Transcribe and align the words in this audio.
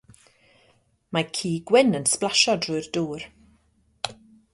Mae 1.17 1.27
ci 1.39 1.51
gwyn 1.71 1.97
yn 1.99 2.07
sblasio 2.13 2.55
drwy'r 2.63 2.89
dŵr 2.97 3.27